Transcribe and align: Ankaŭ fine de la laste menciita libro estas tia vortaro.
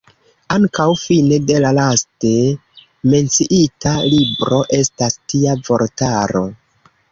Ankaŭ 0.53 0.85
fine 1.01 1.37
de 1.51 1.57
la 1.65 1.73
laste 1.79 2.31
menciita 3.13 3.93
libro 4.15 4.63
estas 4.81 5.21
tia 5.29 5.57
vortaro. 5.71 6.47